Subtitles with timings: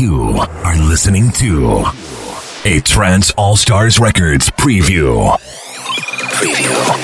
[0.00, 1.84] You are listening to
[2.64, 5.36] a Trance All Stars Records preview.
[6.38, 7.00] Preview.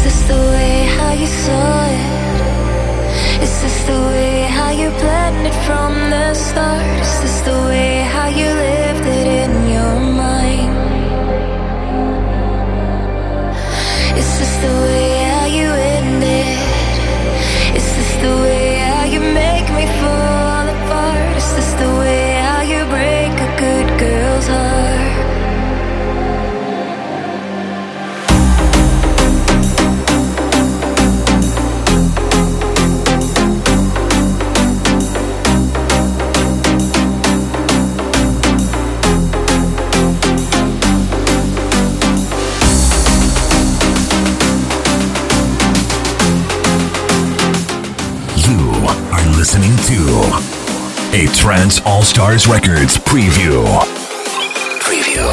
[0.00, 3.42] Is this the way how you saw it?
[3.42, 5.29] Is this the way how you played?
[49.40, 49.96] listening to
[51.16, 53.64] a Trance All Stars Records preview.
[54.82, 55.26] Preview.